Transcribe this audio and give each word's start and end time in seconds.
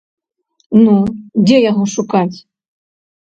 Ну, 0.83 0.95
дзе 1.49 1.57
яго 1.71 1.83
шукаць? 1.95 2.33